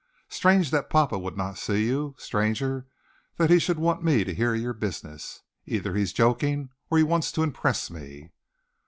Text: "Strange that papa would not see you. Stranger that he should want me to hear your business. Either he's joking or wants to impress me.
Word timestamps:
"Strange 0.29 0.71
that 0.71 0.89
papa 0.89 1.19
would 1.19 1.37
not 1.37 1.59
see 1.59 1.85
you. 1.85 2.15
Stranger 2.17 2.87
that 3.37 3.51
he 3.51 3.59
should 3.59 3.77
want 3.77 4.03
me 4.03 4.23
to 4.23 4.33
hear 4.33 4.55
your 4.55 4.73
business. 4.73 5.43
Either 5.67 5.93
he's 5.93 6.11
joking 6.11 6.71
or 6.89 7.05
wants 7.05 7.31
to 7.31 7.43
impress 7.43 7.91
me. 7.91 8.31